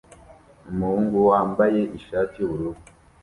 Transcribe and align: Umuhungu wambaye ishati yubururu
Umuhungu 0.71 1.17
wambaye 1.29 1.79
ishati 1.97 2.35
yubururu 2.39 2.79